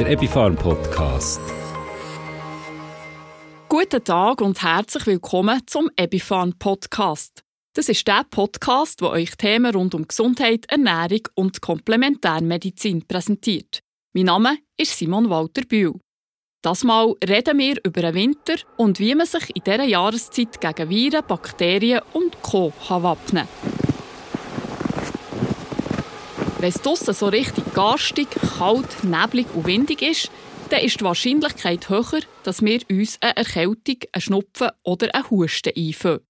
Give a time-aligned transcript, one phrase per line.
[0.00, 1.42] der Epifarm Podcast.
[3.68, 7.42] Guten Tag und herzlich willkommen zum Epifarm Podcast.
[7.74, 13.80] Das ist der Podcast, wo euch Themen rund um Gesundheit, Ernährung und Komplementärmedizin präsentiert.
[14.14, 16.00] Mein Name ist Simon Walter Bühl.
[16.62, 20.88] Das Mal reden wir über den Winter und wie man sich in dieser Jahreszeit gegen
[20.88, 22.72] Viren, Bakterien und Co.
[22.88, 23.79] wappnen kann.
[26.60, 30.30] Wenn es draussen so richtig garstig, kalt, neblig und windig ist,
[30.68, 35.72] dann ist die Wahrscheinlichkeit höher, dass wir uns eine Erkältung, einen Schnupfen oder einen Husten
[35.74, 36.20] einfangen.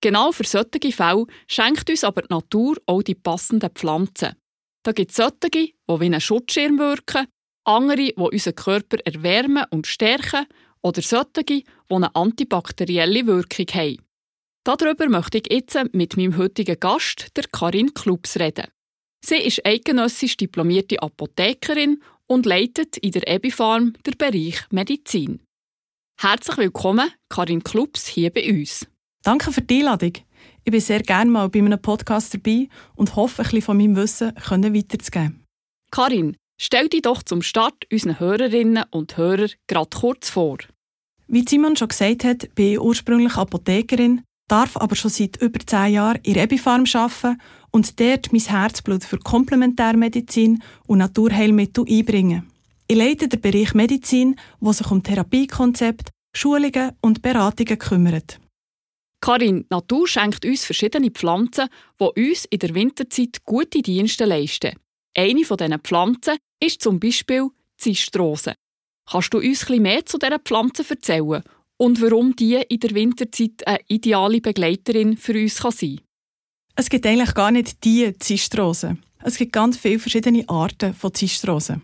[0.00, 4.34] Genau für solche Fälle schenkt uns aber die Natur auch die passenden Pflanzen.
[4.82, 7.28] Da gibt es solche, die wie ein Schutzschirm wirken,
[7.62, 10.46] andere, die unseren Körper erwärmen und stärken
[10.82, 14.02] oder solche, die eine antibakterielle Wirkung haben.
[14.64, 18.66] Darüber möchte ich jetzt mit meinem heutigen Gast, der Karin Klubs, reden.
[19.24, 25.40] Sie ist eidgenössisch diplomierte Apothekerin und leitet in der Ebifarm den Bereich Medizin.
[26.20, 28.86] Herzlich willkommen, Karin Klubs, hier bei uns.
[29.22, 30.12] Danke für die Einladung.
[30.64, 33.96] Ich bin sehr gerne mal bei einem Podcast dabei und hoffe, ein bisschen von meinem
[33.96, 35.44] Wissen weiterzugeben.
[35.90, 40.58] Karin, stell dich doch zum Start unseren Hörerinnen und Hörern gerade kurz vor.
[41.26, 45.94] Wie Simon schon gesagt hat, bin ich ursprünglich Apothekerin, darf aber schon seit über zehn
[45.94, 52.50] Jahren in Ebifarm arbeiten und dort mein Herzblut für Komplementärmedizin und Naturheilmittel einbringen.
[52.88, 58.40] Ich leite den Bereich Medizin, wo sich um Therapiekonzept, Schulungen und Beratungen kümmert.
[59.20, 61.68] Karin, die Natur schenkt uns verschiedene Pflanzen,
[62.00, 64.76] die uns in der Winterzeit gute Dienste leisten.
[65.16, 68.54] Eine von diesen Pflanzen ist zum Beispiel Zistrose.
[69.10, 71.42] Kannst du uns etwas mehr zu dieser Pflanze erzählen
[71.76, 76.07] und warum die in der Winterzeit eine ideale Begleiterin für uns sein kann?
[76.80, 78.98] Es gibt eigentlich gar nicht die Zistrose.
[79.24, 81.80] Es gibt ganz viele verschiedene Arten von Zistrose.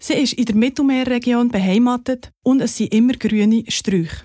[0.00, 4.24] Sie ist in der Mittelmeerregion beheimatet und es sind immer grüne Sträuche.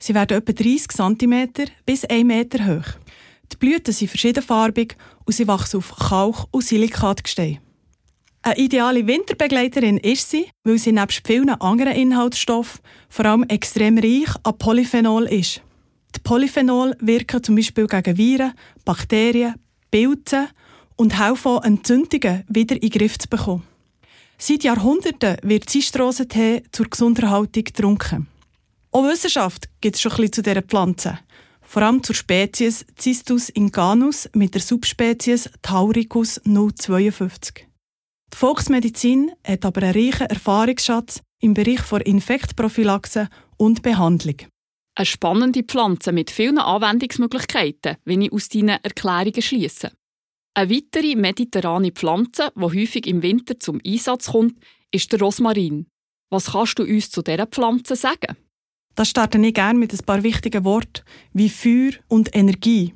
[0.00, 1.50] Sie werden etwa 30 cm
[1.86, 2.98] bis 1 Meter hoch.
[3.52, 7.60] Die Blüten sind verschiedenfarbig und sie wachsen auf Kalk- und Silikatgestein.
[8.42, 14.30] Eine ideale Winterbegleiterin ist sie, weil sie nebst vielen anderen Inhaltsstoffen vor allem extrem reich
[14.42, 15.62] an Polyphenol ist.
[16.14, 18.54] Die Polyphenol wirken zum Beispiel gegen Viren,
[18.84, 19.54] Bakterien,
[19.90, 20.48] Pilze
[20.96, 23.64] und helfen Entzündungen wieder in den Griff zu bekommen.
[24.38, 28.28] Seit Jahrhunderten wird Zistrosentee zur Gesunderhaltung getrunken.
[28.92, 31.18] Auch Wissenschaft gibt es schon ein bisschen zu dieser Pflanze.
[31.60, 37.66] Vor allem zur Spezies Cistus inganus mit der Subspezies Tauricus 052.
[38.32, 44.36] Die Volksmedizin hat aber einen reichen Erfahrungsschatz im Bereich der Infektprophylaxe und Behandlung.
[44.98, 49.92] Eine spannende Pflanze mit vielen Anwendungsmöglichkeiten, wie ich aus deinen Erklärungen schließe.
[50.54, 54.58] Eine weitere mediterrane Pflanze, die häufig im Winter zum Einsatz kommt,
[54.90, 55.86] ist der Rosmarin.
[56.30, 58.36] Was kannst du uns zu dieser Pflanze sagen?
[58.96, 62.92] Da starte ich gerne mit ein paar wichtigen Worten wie Feuer und Energie.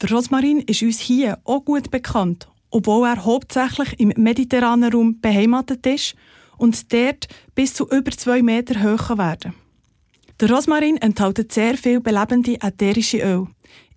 [0.00, 5.84] Der Rosmarin ist uns hier auch gut bekannt, obwohl er hauptsächlich im mediterranen Raum beheimatet
[5.88, 6.14] ist
[6.56, 9.54] und dort bis zu über zwei Meter hoch werden.
[10.40, 13.46] Der Rosmarin enthält sehr viel belebende ätherische Öl.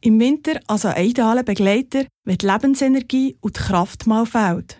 [0.01, 4.77] Im Winter also ein idealer Begleiter, wenn die Lebensenergie und die Kraft mal fehlt.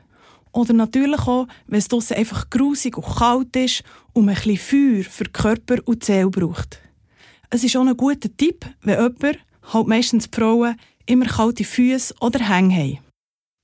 [0.51, 4.57] Oder natürlich auch, wenn es draussen einfach grusig und kalt ist und man ein bisschen
[4.57, 6.81] Feuer für Körper und Seele braucht.
[7.49, 9.39] Es ist auch ein guter Tipp, wenn jemand,
[9.71, 10.75] halt meistens die Frauen,
[11.05, 12.99] immer kalte Füße oder Hänge haben.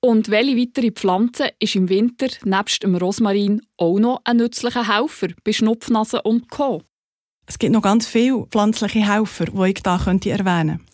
[0.01, 5.27] Und welche weitere Pflanze ist im Winter nebst dem Rosmarin auch noch ein nützlicher Helfer
[5.43, 6.81] bei Schnupfnasen und Co.?
[7.49, 9.81] Es gibt noch ganz viele pflanzliche Helfer, die ich
[10.23, 10.85] hier erwähnen könnte.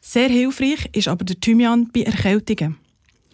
[0.00, 2.76] Sehr hilfreich ist aber der Thymian bei Erkältungen.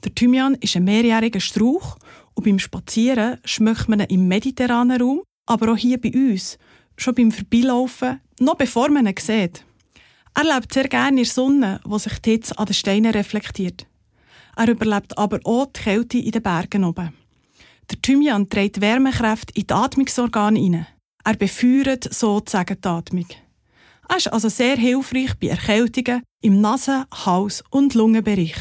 [0.02, 1.98] Der Thymian ist ein mehrjähriger Strauch
[2.32, 6.56] und beim Spazieren schmeckt man ihn im mediterranen Raum, aber auch hier bei uns,
[6.96, 9.66] schon beim Vorbeilaufen, noch bevor man ihn sieht.
[10.34, 13.86] Er lebt sehr gerne in der Sonne, wo sich die Hitze an den Steinen reflektiert.
[14.56, 17.12] Er überlebt aber auch die Kälte in den Bergen oben.
[17.90, 20.86] Der Thymian trägt Wärmekräfte in die Atmungsorgane hinein.
[21.24, 23.26] Er befeuert sozusagen die Atmung.
[24.08, 28.56] Er ist also sehr hilfreich bei Erkältungen im Nasen-, Hals- und Lungenbereich.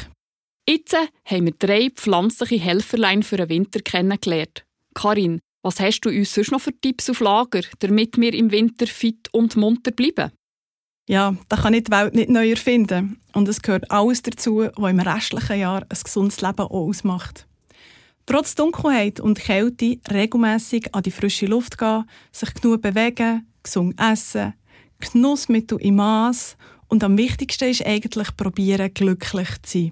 [0.69, 4.63] Jetzt haben wir drei pflanzliche Helferlein für den Winter kennengelernt.
[4.93, 8.85] Karin, was hast du uns sonst noch für Tipps auf Lager, damit wir im Winter
[8.87, 10.31] fit und munter bleiben?
[11.09, 13.19] Ja, da kann ich die Welt nicht neu erfinden.
[13.33, 17.47] Und es gehört alles dazu, was im restlichen Jahr ein gesundes Leben ausmacht.
[18.25, 24.53] Trotz Dunkelheit und Kälte regelmäßig an die frische Luft gehen, sich genug bewegen, gesund essen,
[24.99, 26.55] Genussmittel im Maß
[26.87, 29.91] und am wichtigsten ist eigentlich probieren, glücklich zu sein.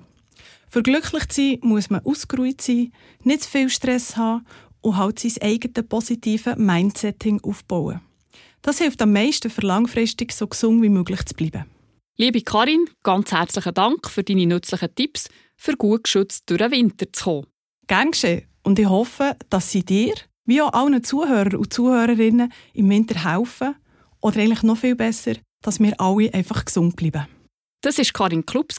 [0.69, 2.91] Für glücklich zu sein muss man ausgeruht sein,
[3.23, 4.45] nicht zu viel Stress haben
[4.81, 8.01] und halt sein eigenes positives Mindsetting aufbauen.
[8.61, 11.65] Das hilft am meisten, für langfristig so gesund wie möglich zu bleiben.
[12.17, 17.11] Liebe Karin, ganz herzlichen Dank für deine nützlichen Tipps, für gut geschützt durch den Winter
[17.11, 17.47] zu kommen.
[17.89, 18.47] Gern geschehen.
[18.63, 20.13] Und ich hoffe, dass sie dir,
[20.45, 23.75] wie auch allen Zuhörern und Zuhörerinnen, im Winter helfen.
[24.21, 25.33] Oder eigentlich noch viel besser,
[25.63, 27.25] dass wir alle einfach gesund bleiben.
[27.81, 28.77] Das war Karin Klups,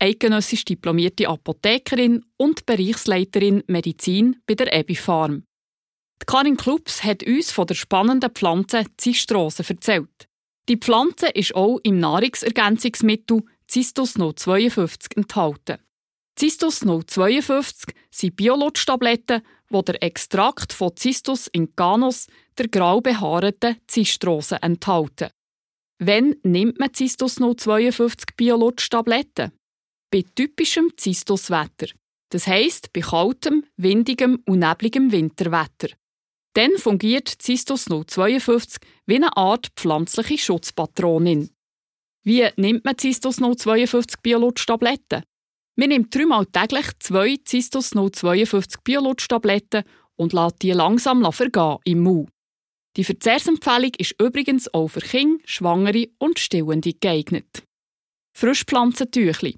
[0.00, 5.44] eidgenössisch diplomierte Apothekerin und Bereichsleiterin Medizin bei der Ebi Farm.
[6.26, 10.28] Karin Klups hat uns von der spannenden Pflanze Zistrose erzählt.
[10.68, 15.78] Die Pflanze ist auch im Nahrungsergänzungsmittel Cistus 052 enthalten.
[16.38, 25.30] Cistus 052 sind Biolutsch-Tabletten, die der Extrakt von Cistus incanus, der grau behaarten Zistrose, enthalten.
[25.98, 29.50] Wann nimmt man Cistus 052 Biolutsch-Tabletten?
[30.12, 31.88] Bei typischem Cistus-Wetter.
[32.30, 35.88] Das heisst, bei kaltem, windigem und nebligem Winterwetter.
[36.54, 41.50] Dann fungiert Cistus 052 wie eine Art pflanzliche Schutzpatronin.
[42.22, 45.24] Wie nimmt man Cistus 052 Biolutsch-Tabletten?
[45.78, 49.84] Man nimmt dreimal täglich zwei Cistus 052 Biolutsch-Tabletten
[50.16, 52.30] und lässt die langsam vergehen im Mund.
[52.96, 57.62] Die Verzehrsempfehlung ist übrigens auch für Kinder, Schwangere und Stillende geeignet.
[58.36, 59.56] Frischpflanzentüchli.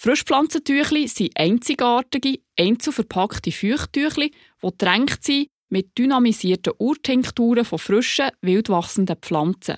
[0.00, 4.32] Frischpflanzentüchli sind einzigartige, einzelverpackte Feuchttüchli,
[4.62, 9.76] die drängt sind mit dynamisierten Urtinkturen von frischen, wildwachsenden Pflanzen.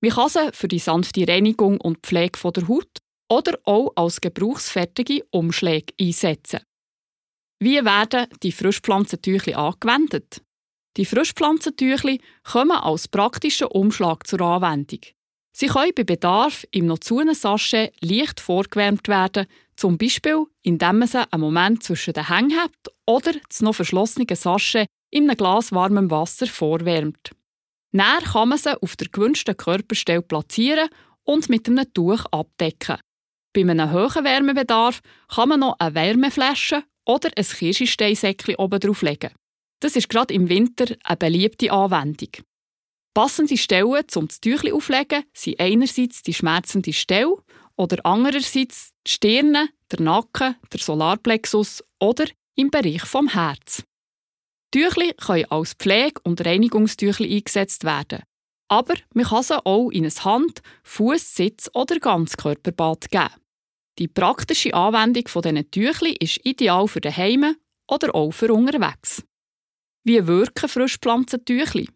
[0.00, 3.00] Man kann sie für die sanfte Reinigung und Pflege der Haut
[3.34, 6.60] oder auch als gebrauchsfertige Umschläge einsetzen.
[7.58, 10.42] Wie werden die Frischpflanzentüchli angewendet?
[10.96, 15.00] Die Frischpflanzentüchli kommen als praktischer Umschlag zur Anwendung.
[15.56, 19.46] Sie können bei Bedarf im noch zu Sachet leicht vorgewärmt werden,
[19.76, 22.72] zum Beispiel indem man sie einen Moment zwischen den Hängen hat
[23.06, 27.32] oder das noch verschlossene Sachet in einem Glas warmem Wasser vorwärmt.
[27.92, 30.88] Näher kann man sie auf der gewünschten Körperstelle platzieren
[31.24, 32.98] und mit einem Tuch abdecken.
[33.54, 35.00] Bei einem hohen Wärmebedarf
[35.32, 39.30] kann man noch eine Wärmeflasche oder ein Kirschsteinsäckchen oben drauf legen.
[39.80, 42.30] Das ist gerade im Winter eine beliebte Anwendung.
[43.14, 47.36] Passende Stellen zum Tüchli auflegen sind einerseits die schmerzende Stelle
[47.76, 52.24] oder andererseits die Stirne, der Nacken, der Solarplexus oder
[52.56, 53.84] im Bereich vom Herz.
[54.72, 58.22] Tüchli können als Pflege- und Reinigungstüchli eingesetzt werden.
[58.66, 63.43] Aber man kann sie auch in ein Hand-, Fuß-, Sitz- oder Ganzkörperbad geben.
[63.98, 67.56] Die praktische Anwendung von diesen Tüchli ist ideal für daheim
[67.88, 69.22] oder auch für unterwegs.
[70.02, 71.88] Wie wirken Frischpflanzentüchli?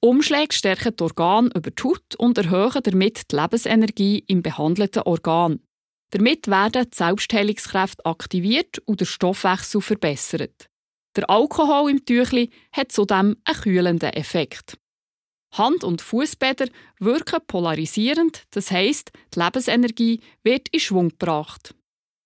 [0.00, 5.60] Umschläge stärken die Organe über die Haut und erhöhen damit die Lebensenergie im behandelten Organ.
[6.10, 10.68] Damit werden die Selbstheilungskräfte aktiviert und der Stoffwechsel verbessert.
[11.16, 14.76] Der Alkohol im Tüchli hat zudem einen kühlenden Effekt.
[15.58, 16.68] Hand- und Fußbäder
[16.98, 21.74] wirken polarisierend, das heisst, die Lebensenergie wird in Schwung gebracht.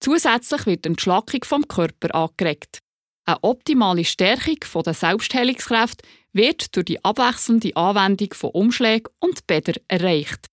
[0.01, 2.79] Zusätzlich wird die Entschlackung vom Körper angeregt.
[3.27, 10.47] Eine optimale Stärkung der Selbstheilungskräfte wird durch die abwechselnde Anwendung von Umschlägen und Bädern erreicht.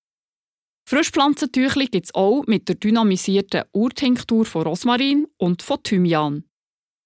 [0.88, 6.44] Frischpflanzentüchli gibt es auch mit der dynamisierten Urtinktur von Rosmarin und von Thymian.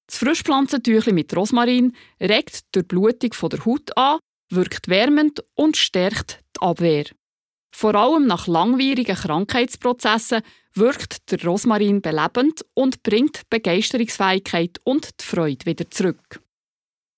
[0.08, 6.62] Das Frischpflanzentüchli mit Rosmarin regt die Blutung der Haut an, wirkt wärmend und stärkt die
[6.62, 7.06] Abwehr.
[7.72, 10.42] Vor allem nach langwierigen Krankheitsprozessen
[10.74, 16.42] wirkt der Rosmarin belebend und bringt Begeisterungsfähigkeit und die Freude wieder zurück.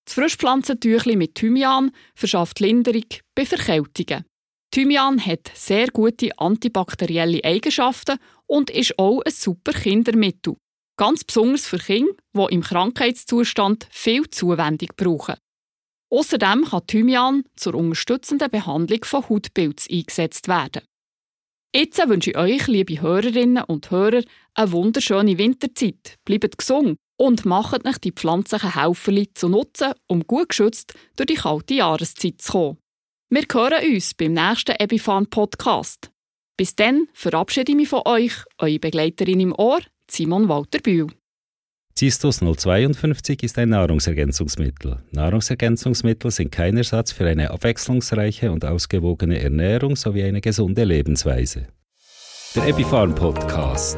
[0.06, 4.26] Das Frischpflanzentüchli mit Thymian verschafft Linderung bei Verkältungen.
[4.72, 10.56] Thymian hat sehr gute antibakterielle Eigenschaften und ist auch ein super Kindermittel.
[10.98, 15.36] Ganz besonders für Kinder, die im Krankheitszustand viel Zuwendung brauchen.
[16.12, 20.84] Außerdem kann Thymian zur unterstützenden Behandlung von Hautpilz eingesetzt werden.
[21.74, 24.24] Jetzt wünsche ich euch, liebe Hörerinnen und Hörer,
[24.56, 26.18] eine wunderschöne Winterzeit.
[26.26, 31.36] Bleibt gesund und macht euch die pflanzlichen Helferli zu nutzen, um gut geschützt durch die
[31.36, 32.78] kalte Jahreszeit zu kommen.
[33.30, 36.12] Wir hören uns beim nächsten Ebifan Podcast.
[36.58, 41.08] Bis dann verabschiede ich mich von euch, eure Begleiterin im Ohr, Simon Walter Bühl.
[41.98, 44.98] Cistus 052 ist ein Nahrungsergänzungsmittel.
[45.12, 51.68] Nahrungsergänzungsmittel sind kein Ersatz für eine abwechslungsreiche und ausgewogene Ernährung sowie eine gesunde Lebensweise.
[52.56, 53.98] Der Epipharm Podcast.